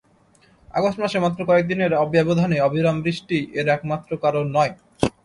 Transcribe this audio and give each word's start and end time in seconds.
August 0.69 0.97
মাসে 1.03 1.17
মাত্র 1.19 1.39
কয়েক 1.49 1.65
দিনের 1.71 1.91
ব্যবধানে 2.13 2.57
অবিরাম 2.67 2.97
বৃষ্টিই 3.05 3.43
এর 3.59 3.67
একমাত্র 3.75 4.11
কারণ 4.23 4.45
নয়। 4.57 4.73